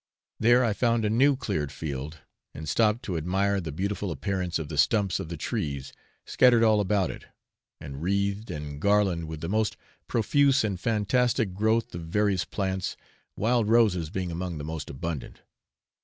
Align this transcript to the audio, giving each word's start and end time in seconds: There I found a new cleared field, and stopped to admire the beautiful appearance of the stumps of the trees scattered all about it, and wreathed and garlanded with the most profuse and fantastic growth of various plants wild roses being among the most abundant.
There 0.39 0.65
I 0.65 0.73
found 0.73 1.05
a 1.05 1.11
new 1.11 1.35
cleared 1.35 1.71
field, 1.71 2.21
and 2.55 2.67
stopped 2.67 3.03
to 3.03 3.17
admire 3.17 3.61
the 3.61 3.71
beautiful 3.71 4.09
appearance 4.09 4.57
of 4.57 4.67
the 4.67 4.77
stumps 4.79 5.19
of 5.19 5.29
the 5.29 5.37
trees 5.37 5.93
scattered 6.25 6.63
all 6.63 6.79
about 6.79 7.11
it, 7.11 7.25
and 7.79 8.01
wreathed 8.01 8.49
and 8.49 8.81
garlanded 8.81 9.27
with 9.29 9.41
the 9.41 9.47
most 9.47 9.77
profuse 10.07 10.63
and 10.63 10.79
fantastic 10.79 11.53
growth 11.53 11.93
of 11.93 12.01
various 12.01 12.45
plants 12.45 12.97
wild 13.37 13.69
roses 13.69 14.09
being 14.09 14.31
among 14.31 14.57
the 14.57 14.63
most 14.63 14.89
abundant. 14.89 15.43